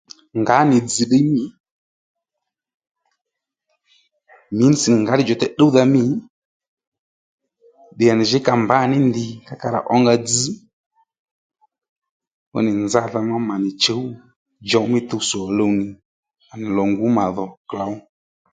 [0.39, 1.45] Ngǎ nì dzz̀ ddiy mî
[4.57, 6.03] mins nì ngǎ ddiy djùtey tdúwdha mî
[7.93, 10.43] ddiy nì jǐ ka mbǎwò ní ndì kónó ka rá ǒnga dzz
[12.49, 14.03] fúnì nzadha má mà nì chǔw
[14.63, 15.87] djow mí tuwtsò luw nì
[16.51, 17.05] à nì màdho lò ngǔ
[17.69, 17.93] klǒw